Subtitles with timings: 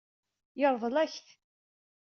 [0.59, 1.25] Yeṛḍel-ak-t.